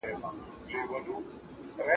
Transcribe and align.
د 0.03 0.03
سبا 0.03 0.11
غم 0.21 0.35
نن 0.69 0.85
مه 0.91 0.99
کوه. 1.05 1.19